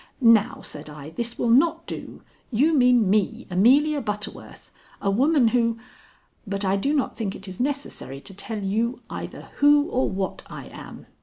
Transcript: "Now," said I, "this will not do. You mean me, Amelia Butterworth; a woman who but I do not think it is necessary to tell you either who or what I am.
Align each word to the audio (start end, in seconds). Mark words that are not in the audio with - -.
"Now," 0.23 0.61
said 0.63 0.89
I, 0.89 1.11
"this 1.11 1.37
will 1.37 1.51
not 1.51 1.85
do. 1.85 2.23
You 2.49 2.73
mean 2.75 3.07
me, 3.07 3.45
Amelia 3.51 4.01
Butterworth; 4.01 4.71
a 4.99 5.11
woman 5.11 5.49
who 5.49 5.77
but 6.47 6.65
I 6.65 6.75
do 6.75 6.91
not 6.95 7.15
think 7.15 7.35
it 7.35 7.47
is 7.47 7.59
necessary 7.59 8.19
to 8.21 8.33
tell 8.33 8.63
you 8.63 8.99
either 9.11 9.49
who 9.57 9.87
or 9.91 10.09
what 10.09 10.41
I 10.49 10.65
am. 10.69 11.05